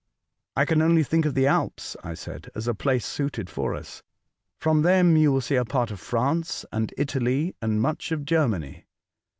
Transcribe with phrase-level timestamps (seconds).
[0.57, 4.01] "I can only think of the Alps," I said," as a place suited for us.
[4.59, 8.87] From them you will see a part of France and Italy and much of Germany.